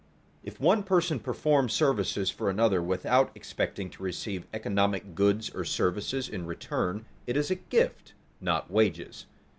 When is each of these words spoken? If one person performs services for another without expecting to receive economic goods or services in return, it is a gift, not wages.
If 0.43 0.59
one 0.59 0.81
person 0.81 1.19
performs 1.19 1.73
services 1.73 2.31
for 2.31 2.49
another 2.49 2.81
without 2.81 3.29
expecting 3.35 3.87
to 3.91 4.01
receive 4.01 4.47
economic 4.51 5.13
goods 5.13 5.51
or 5.53 5.63
services 5.63 6.27
in 6.27 6.47
return, 6.47 7.05
it 7.27 7.37
is 7.37 7.51
a 7.51 7.55
gift, 7.69 8.15
not 8.41 8.71
wages. 8.71 9.27